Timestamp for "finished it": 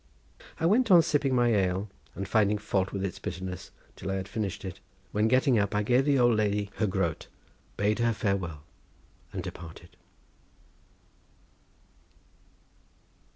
4.27-4.79